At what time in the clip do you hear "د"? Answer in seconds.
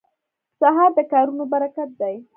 0.97-0.99